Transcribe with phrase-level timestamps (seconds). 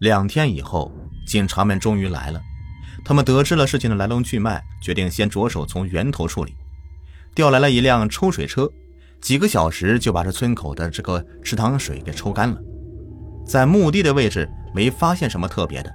[0.00, 0.90] 两天以后，
[1.26, 2.40] 警察们终于来了。
[3.04, 6.54] 他们得知了事情的来龙去脉，决定先着手从源头处理。
[7.34, 8.66] 调来了一辆抽水车，
[9.20, 12.58] 几个小时就把这村口的这个池塘水给抽干了。
[13.46, 15.92] 在墓地的位置没发现什么特别的，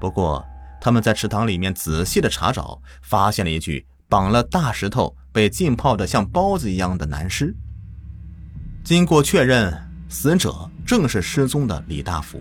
[0.00, 0.44] 不过
[0.80, 7.54] 他们在池塘里面仔细的查找，发现了一具绑了大石头、被浸泡的像包子一样的男尸。
[8.82, 9.72] 经过确认，
[10.08, 12.40] 死者正是失踪的李大福。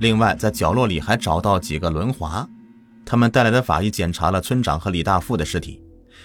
[0.00, 2.48] 另外，在角落里还找到几个轮滑。
[3.04, 5.82] 他们带来的法医检查了村长和李大富的尸体，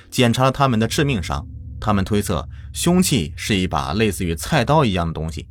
[0.09, 1.45] 检查了他们的致命伤。
[1.77, 5.45] 他们推测，凶器是一把类似于菜刀一样的东西。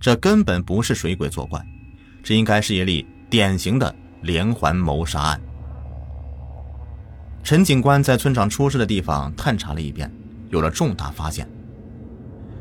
[0.00, 1.64] 这根本不是水鬼作怪，
[2.24, 5.40] 这应该是一例典型的连环谋杀案。
[7.44, 10.10] 陈警官在村长出事的地方探查了一遍，
[10.50, 11.48] 有了重大发现。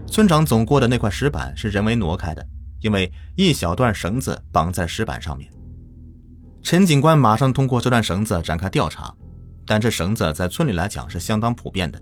[0.05, 2.45] 村长走过的那块石板是人为挪开的。
[2.81, 5.51] 因为一小段绳子绑在石板上面，
[6.61, 9.13] 陈警官马上通过这段绳子展开调查，
[9.65, 12.01] 但这绳子在村里来讲是相当普遍的，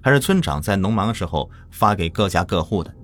[0.00, 2.94] 还是村长在农忙的时候发给各家各户的，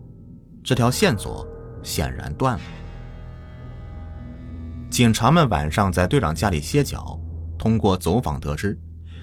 [0.63, 1.47] 这条线索
[1.83, 2.63] 显然断了。
[4.91, 7.19] 警察们晚上在队长家里歇脚，
[7.59, 8.79] 通过走访得知，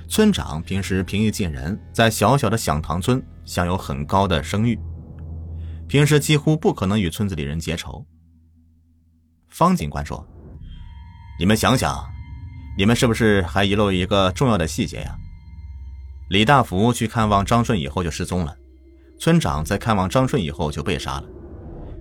[0.08, 4.80] 村长平时平易近人，在小小的响塘村享有很高的声誉。
[5.90, 8.06] 平时几乎不可能与村子里人结仇。
[9.48, 10.24] 方警官说
[11.40, 12.08] ：“你们想想，
[12.78, 15.18] 你们是不是还遗漏一个重要的细节呀？
[16.30, 18.56] 李大福去看望张顺以后就失踪了，
[19.20, 21.28] 村长在看望张顺以后就被杀了。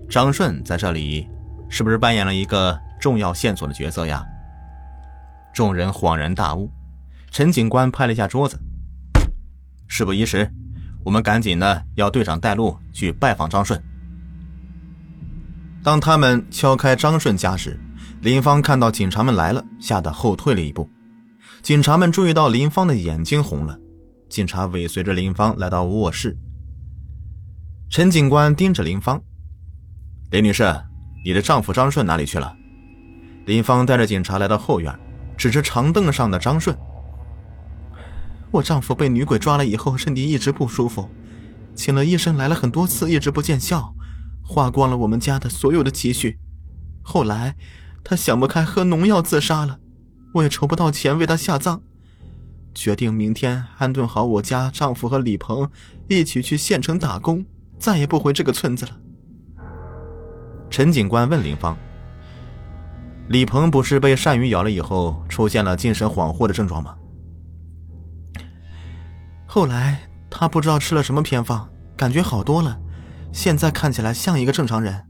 [0.07, 1.27] 张顺在这里
[1.67, 4.23] 是不是扮演了一个重要线索的角色呀？”
[5.51, 6.71] 众人恍然大悟。
[7.31, 8.59] 陈警官拍了一下桌子
[9.89, 10.47] ：“事不宜迟。”
[11.03, 13.81] 我们赶紧的要队长带路去拜访张顺。
[15.81, 17.79] 当他们敲开张顺家时，
[18.21, 20.89] 林芳看到警察们来了，吓得后退了一步。
[21.61, 23.79] 警察们注意到林芳的眼睛红了，
[24.29, 26.37] 警察尾随着林芳来到卧室。
[27.89, 29.21] 陈警官盯着林芳
[30.31, 30.63] ：“林女士，
[31.25, 32.55] 你的丈夫张顺哪里去了？”
[33.47, 34.93] 林芳带着警察来到后院，
[35.37, 36.77] 指着长凳上的张顺。
[38.51, 41.07] 我丈夫被女鬼抓了以后，身体一直不舒服，
[41.75, 43.93] 请了医生来了很多次，一直不见效，
[44.43, 46.39] 花光了我们家的所有的积蓄。
[47.03, 47.55] 后来，
[48.03, 49.79] 他想不开，喝农药自杀了。
[50.33, 51.81] 我也筹不到钱为他下葬，
[52.73, 55.69] 决定明天安顿好我家丈夫和李鹏，
[56.07, 57.45] 一起去县城打工，
[57.77, 58.91] 再也不回这个村子了。
[60.69, 61.75] 陈警官问林芳
[63.29, 66.95] ：“李鹏不是被鳝鱼咬了以后，出现了精神恍惚的症状吗？”
[69.51, 69.99] 后来
[70.29, 71.67] 他不知道吃了什么偏方，
[71.97, 72.79] 感觉好多了，
[73.33, 75.07] 现在看起来像一个正常人。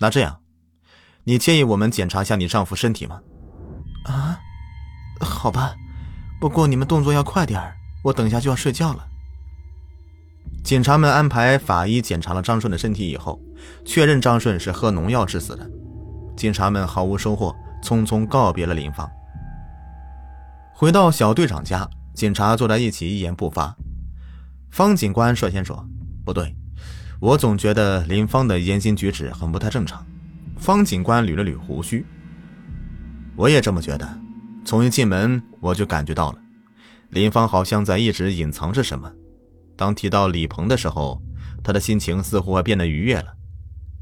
[0.00, 0.40] 那这样，
[1.22, 3.20] 你介意我们检查一下你丈夫身体吗？
[4.06, 4.40] 啊，
[5.20, 5.76] 好吧，
[6.40, 7.62] 不过你们动作要快点
[8.02, 9.06] 我等下就要睡觉了。
[10.64, 13.40] 警察们安排法医检查了张顺的身体以后，
[13.84, 15.70] 确认张顺是喝农药致死的。
[16.36, 17.54] 警察们毫无收获，
[17.84, 19.08] 匆匆告别了林芳，
[20.74, 21.88] 回到小队长家。
[22.14, 23.76] 警察坐在一起，一言不发。
[24.70, 25.84] 方警官率先说
[26.24, 26.54] ：“不对，
[27.20, 30.06] 我总觉得林芳的言行举止很不太正常。”
[30.56, 32.06] 方警官捋了捋胡须
[33.34, 34.18] ：“我也这么觉得。
[34.64, 36.38] 从一进门我就感觉到了，
[37.10, 39.12] 林芳好像在一直隐藏着什么。
[39.76, 41.20] 当提到李鹏的时候，
[41.64, 43.26] 她的心情似乎还变得愉悦了。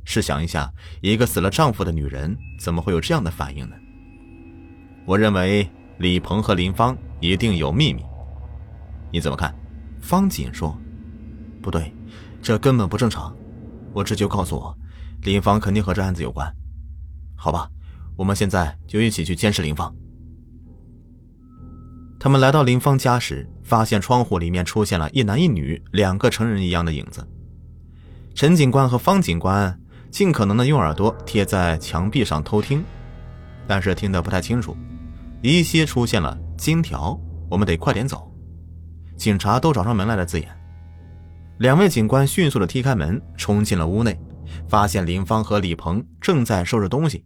[0.04, 3.76] 试想一下，一个死了丈夫的女人，怎么会有这样的反应呢？
[5.06, 8.04] 我认为李鹏和林芳。”一定有秘密，
[9.12, 9.54] 你怎么看？
[10.00, 10.76] 方锦说
[11.62, 11.94] ：“不对，
[12.42, 13.32] 这根本不正常。
[13.92, 14.76] 我直觉告诉我，
[15.22, 16.52] 林芳肯定和这案子有关。
[17.36, 17.70] 好吧，
[18.16, 19.94] 我们现在就一起去监视林芳。”
[22.18, 27.24] 他们来到林芳家时，发现窗户里面出现了一男一女两个成人一样的影子。
[28.34, 32.82] 陈警官和方警官尽可能的用耳朵贴在墙壁上偷听，
[33.68, 34.76] 但是听得不太清楚，
[35.40, 36.36] 依稀出现了。
[36.62, 37.18] 金条，
[37.50, 38.32] 我们得快点走。
[39.16, 40.24] 警察都找上门来了。
[40.24, 40.48] 字眼，
[41.58, 44.16] 两位警官迅速的踢开门，冲进了屋内，
[44.68, 47.24] 发现林芳和李鹏正在收拾东西。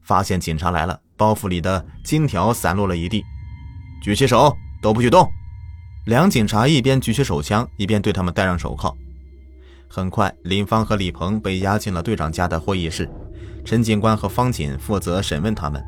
[0.00, 3.22] 发现警察来了，包袱里的金条散落了一地。
[4.02, 5.30] 举起手，都不许动！
[6.06, 8.96] 两警察一边举起手枪，一边对他们戴上手铐。
[9.86, 13.06] 很快，林芳和李鹏被押进了队长家的会议室。
[13.66, 15.84] 陈警官和方锦负责审问他们。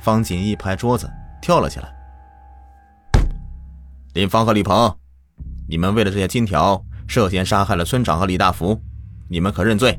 [0.00, 1.06] 方锦一拍桌子，
[1.42, 1.93] 跳了起来。
[4.14, 4.96] 林芳和李鹏，
[5.68, 8.80] 你们为了这些金条涉嫌杀害了村长和李大福，
[9.28, 9.98] 你们可认罪？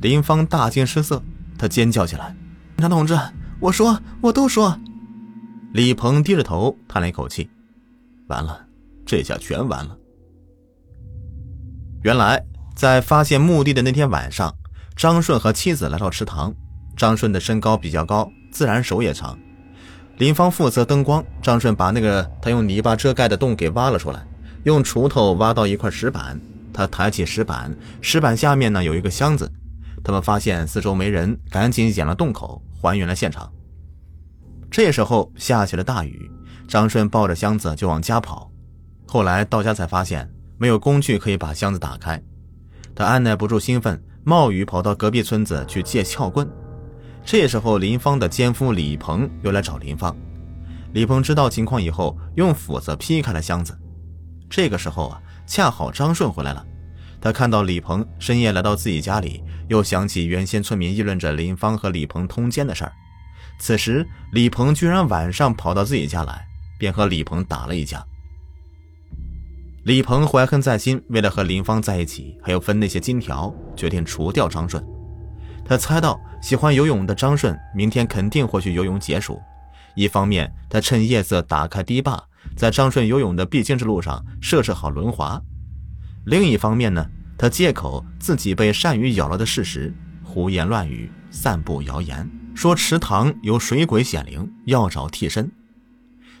[0.00, 1.22] 林芳大惊失色，
[1.58, 2.34] 他尖叫起来
[2.78, 3.14] ：“警察同志，
[3.60, 4.74] 我说，我都说。”
[5.74, 7.50] 李鹏低着头叹了一口气
[8.28, 8.66] ：“完了，
[9.04, 9.94] 这下全完了。”
[12.02, 12.42] 原来，
[12.74, 14.56] 在发现墓地的那天晚上，
[14.96, 16.54] 张顺和妻子来到池塘。
[16.96, 19.38] 张顺的身高比较高，自然手也长。
[20.20, 24.22] 林芳负责灯光，张顺把那个他用泥巴遮盖的洞给挖了出来，
[24.64, 26.38] 用锄头挖到一块石板。
[26.74, 29.50] 他抬起石板，石板下面呢有一个箱子。
[30.04, 33.50] 他们发现四周没人，赶紧掩了洞口，还原了现场。
[34.70, 36.30] 这时候下起了大雨，
[36.68, 38.50] 张顺抱着箱子就往家跑。
[39.06, 42.22] 后来到家才发现没有工具可以把箱子打开，
[42.94, 46.46] 他按耐不住兴奋，冒雨跑到隔壁村子去借撬棍。
[47.24, 50.16] 这时候，林芳的奸夫李鹏又来找林芳。
[50.92, 53.78] 李鹏知道情况以后，用斧子劈开了箱子。
[54.48, 56.66] 这个时候啊，恰好张顺回来了。
[57.20, 62.92] 他看到李鹏深夜来到自己家里，又想起原先村民议论着林芳和李鹏通奸的事儿。
[63.60, 66.44] 此时，李鹏居然晚上跑到自己家来，
[66.78, 68.04] 便和李鹏打了一架。
[69.84, 74.84] 李鹏怀恨在心，为了和林芳在一起，还要分那些金条，决定除掉张顺。
[75.70, 79.40] 他猜到喜欢游泳的张顺明天肯定会去游泳解暑。
[79.94, 82.20] 一方面，他趁夜色打开堤坝，
[82.56, 85.40] 在张顺游泳的必经之路上设置好轮滑；
[86.26, 87.08] 另一方面呢，
[87.38, 89.94] 他借口自己被鳝鱼咬了的事实，
[90.24, 95.52] 胡言乱语，散布谣言，说池塘有水鬼显灵，要找替身。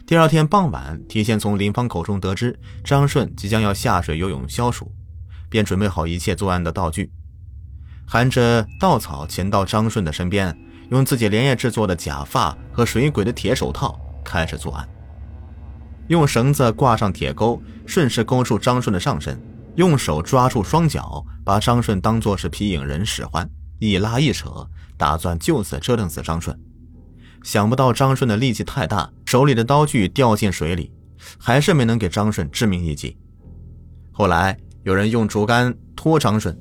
[0.04, 4.90] 第二天傍晚，提前从林芳口中得知张顺即将要下水游泳消暑，
[5.48, 7.12] 便准备好一切作案的道具。
[8.12, 10.52] 含着稻草潜到张顺的身边，
[10.90, 14.88] 用自己连夜制作的假发和水鬼的铁手套开始作案。
[16.08, 19.40] 用绳子挂上铁钩，顺势勾住张顺的上身，
[19.76, 23.48] 用手抓住双脚，把张顺当作是皮影人使唤，
[23.78, 26.58] 一拉一扯，打算就此折腾死张顺。
[27.44, 30.92] 想不到张顺的力气太大，手里的刀具掉进水里，
[31.38, 33.16] 还是没能给张顺致命一击。
[34.10, 36.60] 后来有人用竹竿拖张顺。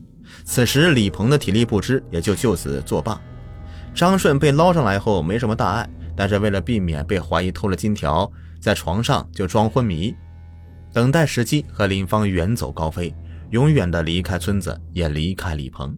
[0.52, 3.22] 此时，李鹏的体力不支，也就就此作罢。
[3.94, 5.88] 张顺被捞上来后没什么大碍，
[6.18, 8.30] 但是为了避免被怀疑偷了金条，
[8.60, 10.12] 在床上就装昏迷，
[10.92, 13.16] 等待时机和林芳远走高飞，
[13.52, 15.96] 永远的离开村子，也离开李鹏。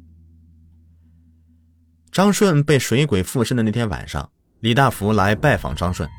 [2.11, 6.09] 张顺被水鬼附身的那天晚上，李大福来拜访张顺，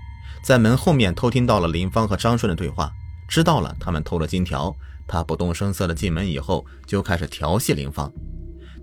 [0.42, 2.90] 在门后面偷听到了林芳和张顺的对话，
[3.28, 4.74] 知道了他们偷了金条。
[5.06, 8.10] 他不动声色的进门以后，就开始调戏林芳。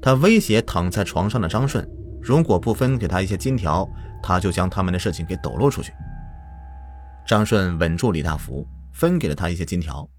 [0.02, 1.88] 他威胁躺在床上的张顺，
[2.22, 3.88] 如果不分给他一些金条，
[4.22, 5.92] 他就将他们的事情给抖露出去。
[7.28, 10.10] 张顺稳住李大福，分给了他一些金条，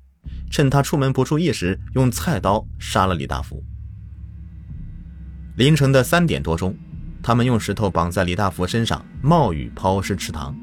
[0.51, 3.63] 趁他出门不注意时，用菜刀杀了李大福。
[5.57, 6.77] 凌晨的三点多钟，
[7.23, 10.55] 他们用石头绑在李大福身上，冒雨抛尸池塘。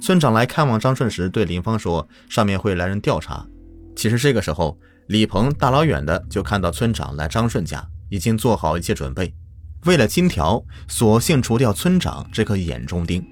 [0.00, 3.46] 村长来看望张顺时，对林芳说：“上面会来人调查。”
[3.96, 9.34] 其实这个时候，李鹏大老远的就看到村长来张顺家，已经做好一切准备。
[9.84, 13.24] 为了金条，索性除掉村长这颗眼中钉。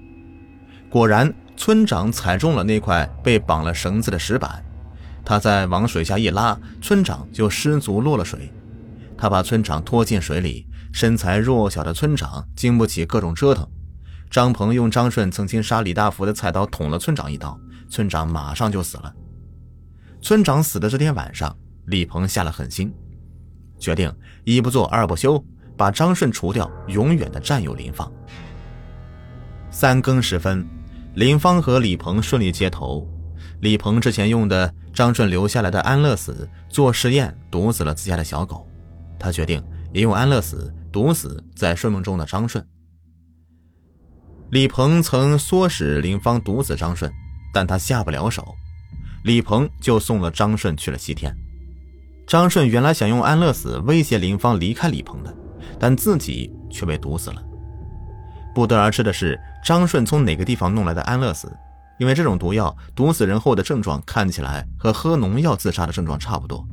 [0.89, 4.63] 果然，村长踩中了那块被绑了绳子的石板，
[5.25, 8.51] 他在往水下一拉，村长就失足落了水。
[9.17, 13.67] 他把村长拖进水里，身材弱小的村长经不起各种折腾。
[14.29, 19.13] 张鹏用张顺曾经杀李大福的菜刀捅了村长一刀，村长马上就死了。
[20.23, 21.53] 村长死的这天晚上，
[21.87, 22.93] 李鹏下了狠心，
[23.77, 24.09] 决定
[24.45, 25.43] 一不做二不休，
[25.75, 28.09] 把张顺除掉，永远的占有林芳。
[29.69, 30.65] 三更时分，
[31.15, 33.05] 林芳和李鹏顺利接头。
[33.59, 38.65] 李鹏之前用的张顺留下来的安乐死做试验，毒死了自家的小狗。
[39.19, 39.61] 他决定
[39.91, 42.65] 也用安乐死毒死在睡梦中的张顺。
[44.51, 47.11] 李鹏曾唆使林芳毒死张顺，
[47.53, 48.55] 但他下不了手。
[49.23, 51.35] 李鹏就送了张顺去了西天。
[52.27, 55.35] 张顺原来想用安乐死威胁林芳离开李鹏的，
[55.79, 57.43] 但自己却被毒死了。
[58.53, 61.51] 不得而知的是，张顺从哪个地方弄来的安乐死？
[61.99, 66.65] 因为这种毒药毒死人后的症状看起来和喝农药自杀的症状差不多。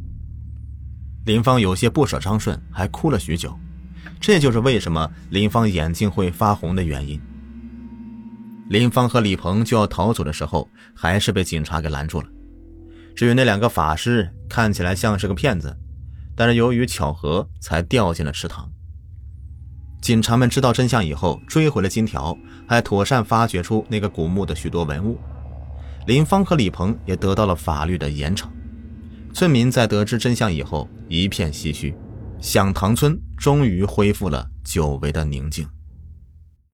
[1.27, 3.57] 林芳有些不舍张顺，还哭了许久。
[4.19, 7.21] 这就是为什么林芳眼睛会发红的原因。
[8.69, 12.29] 林芳和李鹏就要逃走的时候，还是被警察给拦住了。
[13.21, 15.77] 至于那两个法师，看起来像是个骗子，
[16.35, 18.67] 但是由于巧合才掉进了池塘。
[20.01, 22.35] 警察们知道真相以后，追回了金条，
[22.67, 25.19] 还妥善发掘出那个古墓的许多文物。
[26.07, 28.47] 林芳和李鹏也得到了法律的严惩。
[29.35, 31.95] 村民在得知真相以后，一片唏嘘，
[32.41, 35.69] 响堂村终于恢复了久违的宁静。